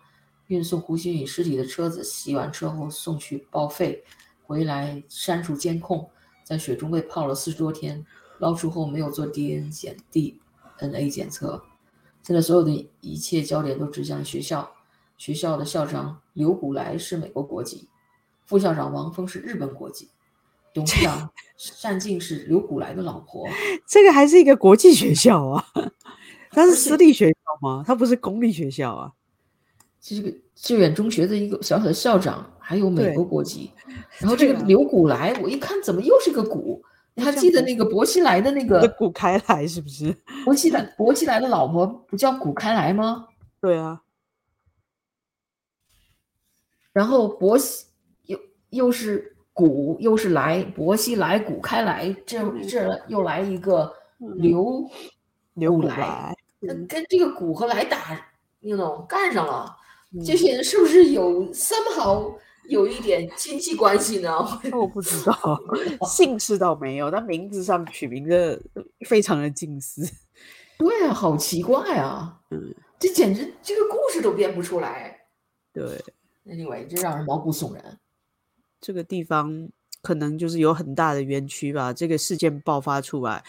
[0.49, 4.03] 运送胡鑫宇尸体的车子洗完车后送去报废，
[4.43, 6.09] 回来删除监控，
[6.43, 8.05] 在水中被泡了四十多天，
[8.39, 11.63] 捞出后没有做 DNA 检 DNA 检测。
[12.23, 14.71] 现在所有的一切焦点都指向学校，
[15.17, 17.89] 学校的校长刘古来是美国国籍，
[18.45, 20.09] 副校长王峰是日本国籍，
[20.73, 21.31] 董事长
[21.83, 23.47] 单静是刘古来的老婆。
[23.87, 25.67] 这个还是一个国际学校啊，
[26.53, 27.85] 它是私立学校吗？
[27.87, 29.13] 它不是公立学校啊。
[30.17, 33.71] 这个致远中学的一个小小的校长，还有美国国籍。
[34.19, 36.83] 然后这个刘古来，我一看怎么又是个古？
[37.15, 40.17] 你还记得那个薄熙来的 那个古开来是不是？
[40.47, 43.27] 薄熙来薄熙来的老婆不叫古开来吗？
[43.61, 44.01] 对啊。
[46.93, 47.85] 然后薄熙
[48.25, 48.39] 又
[48.71, 53.93] 又是古又是来，薄熙来古开来，这这又来一个
[54.37, 54.89] 刘
[55.55, 58.27] 刘来，跟这个古和来打，
[58.61, 59.77] 那种干上了。
[60.25, 62.35] 这些人是不是有 somehow
[62.69, 64.31] 有一点亲戚关系呢？
[64.73, 65.61] 我不知道，
[66.07, 68.61] 姓氏倒没有，但名字上取名的
[69.07, 70.03] 非常的近似。
[70.79, 72.41] 对啊，好奇怪啊！
[72.51, 75.19] 嗯，这简直这个故事都编不出来。
[75.73, 76.03] 对
[76.47, 77.99] ，Anyway，这让人毛骨悚然。
[78.81, 79.69] 这个地方
[80.01, 81.93] 可能就是有很大的冤屈吧。
[81.93, 83.45] 这个事件爆发出来，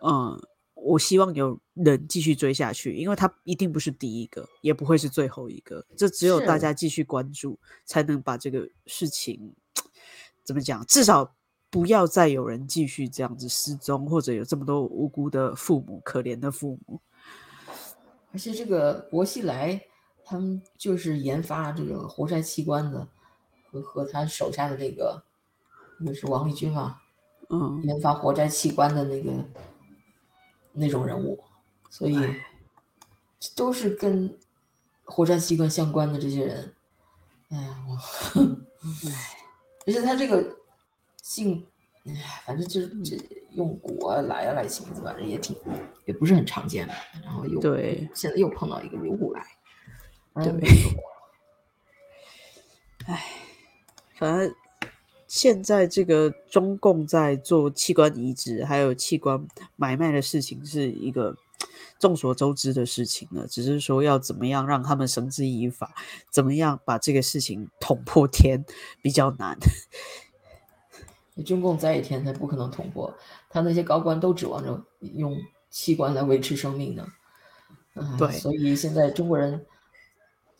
[0.00, 0.40] 嗯。
[0.84, 5.82] 我希望有人继续追下去，因为他一定不是第一个，也不会是最后一个。
[5.96, 9.54] 这只有大家继续关注，才能把这个事情
[10.44, 10.84] 怎么讲？
[10.84, 11.34] 至少
[11.70, 17.00] 不要再有人继续这样子失踪，或者有这么多无辜的父母，可怜的父母。
[18.32, 19.80] 而且这个薄熙来
[20.22, 23.08] 他们就是研发这个活塞器官的，
[23.70, 25.24] 和和他手下的那个
[25.98, 26.98] 那是王立军嘛，
[27.48, 29.32] 嗯，研发活摘器官的那个。
[30.74, 31.42] 那种人物，
[31.88, 32.18] 所以
[33.56, 34.36] 都是跟
[35.04, 36.74] 火山器官相关的这些人。
[37.50, 37.94] 哎呀，我，
[39.08, 39.36] 哎，
[39.86, 40.56] 而且他这个
[41.22, 41.66] 姓，
[42.04, 42.12] 哎，
[42.44, 43.16] 反正就是这
[43.52, 45.56] 用古啊来啊来起名字，反正也挺，
[46.04, 46.94] 也不是很常见的。
[47.22, 49.46] 然后又对，现在又碰到一个刘古来，
[50.34, 50.52] 对，
[53.06, 53.24] 哎，
[54.16, 54.54] 反正。
[55.34, 59.44] 现在这个中共在做器官移植还有器官
[59.74, 61.36] 买卖的事情，是一个
[61.98, 63.44] 众所周知的事情了。
[63.48, 65.92] 只是说要怎么样让他们绳之以法，
[66.30, 68.64] 怎么样把这个事情捅破天
[69.02, 69.58] 比较难。
[71.44, 73.12] 中共在一天，他不可能捅破。
[73.50, 75.36] 他那些高官都指望着用
[75.68, 77.04] 器官来维持生命呢。
[77.96, 78.30] 嗯，对。
[78.30, 79.66] 所以现在中国人，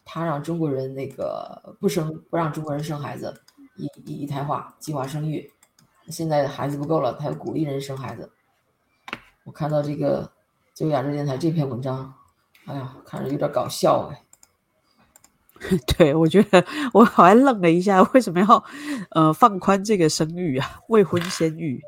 [0.04, 3.40] 他让中国人那个不生，不让中国人生孩子。
[3.76, 5.50] 一一一胎化，计划生育，
[6.08, 8.30] 现在孩子不够了，他要鼓励人生孩子。
[9.44, 10.30] 我看到这个
[10.74, 12.14] 就亚洲电台这篇文章，
[12.66, 14.22] 哎呀，看着有点搞笑哎。
[15.96, 18.64] 对，我觉得我好像愣了一下，为什么要
[19.10, 20.80] 呃放宽这个生育啊？
[20.88, 21.82] 未婚先育，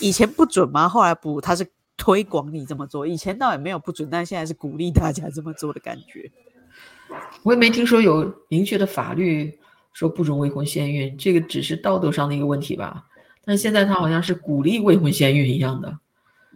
[0.00, 0.88] 以前不准吗？
[0.88, 6.30] 后来不，他是推广你这么做，以前倒也没有不准，但现在是鼓励大家这么做的感觉。
[7.42, 9.58] 我也没听说有明确的法律。
[9.94, 13.06] 说不准未婚先孕，这个只是道德上的一个问题吧？
[13.42, 15.98] 但现在他好像是鼓励未婚先孕一样的。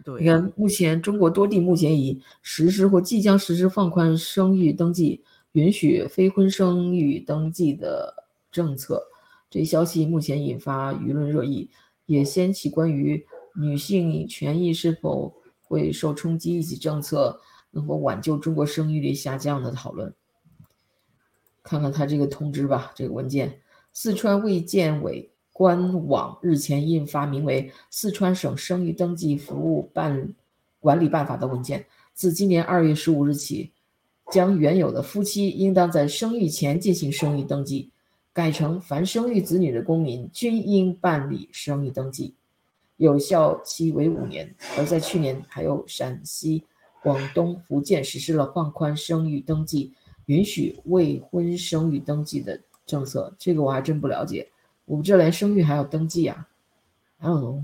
[0.03, 8.13] 对，你看，目前中国多地目前已实施或即将实施放宽生育登记、允许非婚生育登记的
[8.51, 9.01] 政策。
[9.49, 11.69] 这一消息目前引发舆论热议，
[12.05, 17.39] 也掀起关于女性权益是否会受冲击以及政策
[17.71, 20.13] 能否挽救中国生育率下降的讨论。
[21.69, 23.59] 看看他这个通知吧，这个文件，
[23.93, 30.33] 四川卫健委官网日前印发名为《四川省生育登记服务办
[30.79, 33.71] 管理办法》的文件，自今年二月十五日起，
[34.31, 37.91] 将原有的夫妻应当在生育前进行生育登记，
[38.33, 42.33] 改成凡生育子女的公民均应办理生育登记，
[42.97, 44.55] 有效期为五年。
[44.75, 46.63] 而在去年，还有陕西、
[47.03, 49.93] 广东、福建实施了放宽生育登记、
[50.29, 54.47] 允许未婚生育登记的政策，这个我还真不了解。
[54.85, 56.47] 我们这连生育还要登记啊？
[57.17, 57.63] 还有，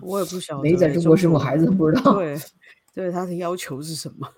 [0.00, 2.14] 我也不晓得，没在中国生过孩子，不知道。
[2.14, 2.38] 对，
[2.94, 4.28] 对，他的要求是什么？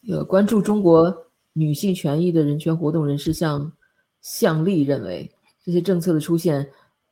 [0.08, 3.72] 呃，关注中国女性权益的人权活动人士向
[4.20, 5.32] 向丽认为，
[5.64, 6.70] 这些政策的出现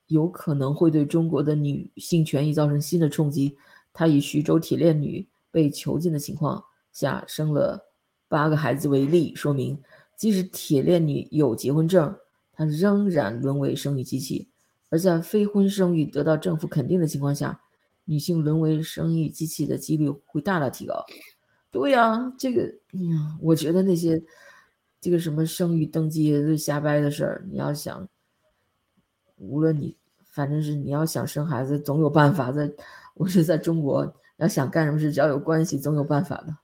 [0.08, 3.56] 有可能会对中国的女性权益造成新的冲击。
[3.94, 7.82] 她以徐州铁链女被囚禁的情况下生了
[8.34, 9.80] 八个孩子为例，说明
[10.16, 12.12] 即使铁链女有结婚证，
[12.52, 14.48] 她仍然沦为生育机器。
[14.90, 17.60] 而在非婚生育得到政府肯定的情况下，
[18.04, 21.04] 女性沦为生育机器的几率会大大提高。
[21.70, 22.62] 对呀，这个，
[22.92, 24.20] 嗯，我觉得那些
[25.00, 27.46] 这个什么生育登记是瞎掰的事儿。
[27.48, 28.08] 你要想，
[29.36, 32.50] 无论你，反正是你要想生孩子，总有办法。
[32.50, 32.68] 在，
[33.14, 36.56] 我是在中国，要想干什么事，只要有关系，总有办法的。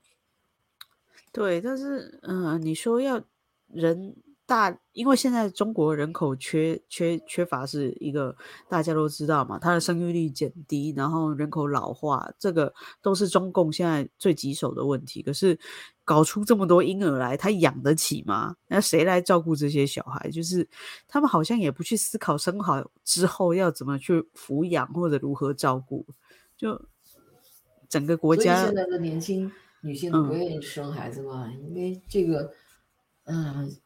[1.32, 3.22] 对，但是，嗯，你说要
[3.68, 4.16] 人。
[4.46, 8.34] 大，因为现在中国人口缺缺缺乏是一个
[8.68, 15.22] 大家都知道嘛，它的生育率减低，然后人口老化，这个都是中共现在最棘手的问题。
[15.22, 15.56] 可是
[16.04, 18.56] 搞出这么多婴儿来，他养得起吗？
[18.66, 20.28] 那谁来照顾这些小孩？
[20.30, 20.68] 就是
[21.06, 26.04] 他们好像也不去思考生好之后要怎么去抚养或者如何照顾，
[26.56, 26.88] 就
[27.88, 29.48] 整个国家现在的年轻
[29.82, 32.52] 女性不愿意生孩子嘛，因为这个，
[33.24, 33.76] 嗯。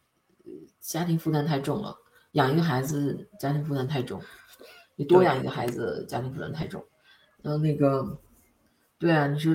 [0.79, 1.97] 家庭负担太重了，
[2.33, 4.21] 养一个孩子家庭负担太重，
[4.95, 6.85] 你多养一个孩子家庭负担太重。
[7.41, 8.19] 然后那个，
[8.99, 9.55] 对啊，你说，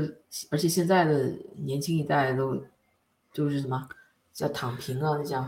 [0.49, 2.59] 而且现在的年轻一代都
[3.31, 3.87] 就是什么
[4.33, 5.47] 叫躺平啊，那叫，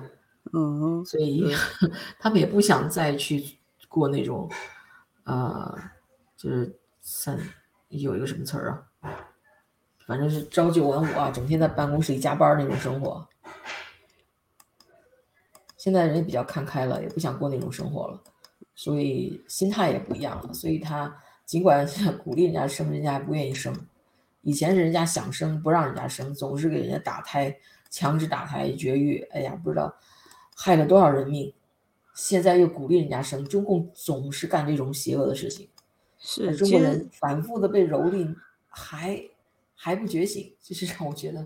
[0.53, 1.51] 嗯，所以
[2.19, 3.57] 他们也不想再去
[3.89, 4.47] 过那种，
[5.23, 5.75] 呃，
[6.37, 7.39] 就是三
[7.89, 8.90] 有一个什么词儿啊，
[10.07, 13.27] 反正是朝九晚五啊，整天在办公室里加班那种生活。
[15.77, 18.21] 现在人也比较看开了，也不想过那种生活了，
[18.75, 20.53] 所以心态也不一样了。
[20.53, 21.87] 所以他尽管
[22.23, 23.73] 鼓励人家生，人家还不愿意生。
[24.41, 27.55] 以前是人家想生不让人家生，总是给人家打胎，
[27.89, 29.21] 强制打胎绝育。
[29.31, 29.95] 哎呀，不知道
[30.55, 31.53] 害了多少人命。
[32.13, 35.69] 现在又鼓励人家生，中共总是干这种邪恶的事情。
[36.19, 38.35] 是中国人反复的被蹂躏，
[38.67, 39.19] 还
[39.81, 41.45] 还不觉醒，这是让我觉得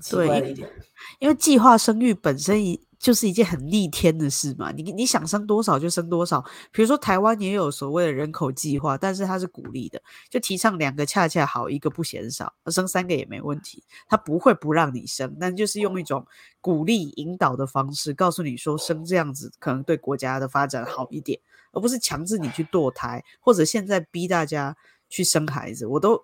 [0.00, 0.68] 奇怪的一点。
[1.18, 2.86] 因为计划生育本身一。
[2.98, 6.44] 就是一件很逆天的事嘛，你你想生多少就生多少。
[6.72, 13.84] 比如说台湾也有所谓的人口计划，但是它是鼓励的，就提倡两个恰恰好，一个不嫌少，生三个也没问题。
[14.08, 16.26] 它不会不让你生，但就是用一种
[16.60, 21.38] 鼓励引导的方式，告诉你说生这样子可能对国家的发展好一点，
[21.70, 24.76] 而不是强制你去堕胎，或者现在逼大家
[25.08, 25.86] 去生孩子。
[25.86, 26.20] 我都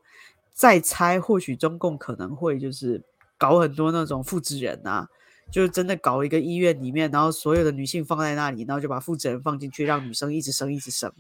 [0.55, 3.03] 在猜，或许中共可能会就是
[3.37, 5.09] 搞很多那种复制人啊。
[5.53, 11.13] 就是真的搞一个医院里面，然后所有的女性放在那里，然后就把复制人放进去，让女生一直生一直生，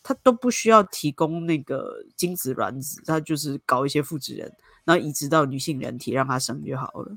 [0.00, 4.50] 他都不需要提供那个精子卵子，他就是搞一些复制人，
[4.84, 7.16] 然后移植到女性人体让她生就好了，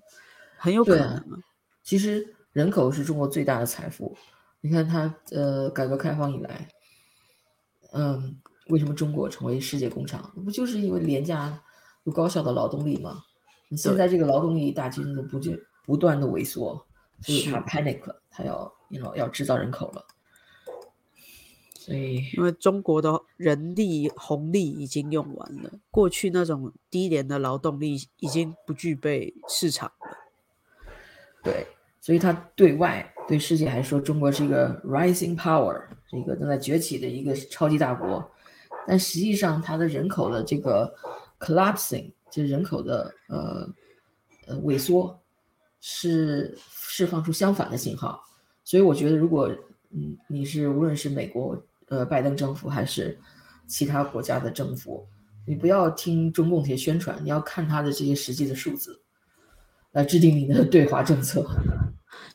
[0.57, 1.43] 很有可能。
[1.84, 4.18] 其实人口是中国最大的财富，
[4.61, 6.68] 你看它呃改革开放以来，
[7.93, 8.36] 嗯，
[8.70, 10.32] 为什么中国成为世界工厂？
[10.43, 11.61] 不就是因为廉价
[12.03, 13.24] 又高效的劳动力吗？
[13.70, 15.51] 你现在这个劳动力大军的不就？
[15.88, 16.86] 不断的萎缩，
[17.22, 18.70] 所以他 panic 了，他要
[19.15, 20.05] 要制造人口了。
[21.74, 30.18] 所以，因为中国的人力红利已经用完了，过去那种低廉的劳动力已经不具备市场了。
[31.41, 31.65] 对，
[32.01, 38.30] 所以他对外对世界还说中国是一个 rising power，是一个正在崛起的一个超级大国。
[38.88, 40.91] 但实际上，它的人口的这个
[41.39, 43.69] collapsing，就是人口的呃
[44.47, 45.19] 呃萎缩。
[45.79, 48.19] 是释放出相反的信号，
[48.63, 49.47] 所以我觉得，如果
[49.91, 51.55] 嗯你是无论是美国
[51.88, 53.17] 呃拜登政府还是
[53.67, 55.07] 其他国家的政府，
[55.45, 58.99] 你不要听中共这些宣传，你要看他的这些实际的数字
[59.91, 61.45] 来制定你的 对华政策。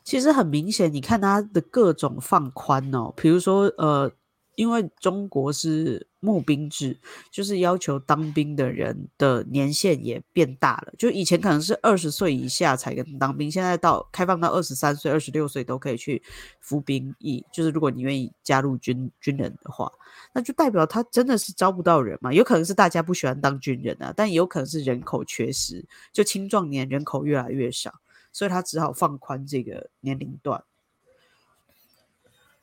[0.05, 4.09] 其实很明显，你看他的各种放宽哦，比如说呃
[4.55, 6.97] 因为中国是募兵制，
[7.31, 10.93] 就是要求当兵的人的年限也变大了。
[10.97, 16.21] 就以前可能是二十岁以下才能当兵，现在到开放到二十三岁、二十六岁都可以去
[16.59, 17.43] 服兵役。
[17.51, 19.91] 就是如果你愿意加入军军人的话，
[20.33, 22.31] 那就代表他真的是招不到人嘛？
[22.31, 28.01] 有可能是大家不喜欢当军人啊，但也有可能是人口缺失，就青壮年人口越来越少，
[28.31, 30.63] 所以他只好放宽这个年龄段。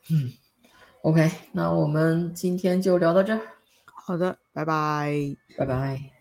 [0.09, 0.33] 嗯。
[1.03, 3.41] OK，那我们今天就聊到这儿。
[4.07, 6.20] 好的，拜拜，拜拜。